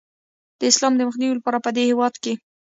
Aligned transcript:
د 0.59 0.61
اسلام 0.71 0.93
د 0.97 1.01
مخنیوي 1.07 1.35
لپاره 1.37 1.63
پدې 1.65 1.83
هیواد 1.91 2.13
کې 2.23 2.33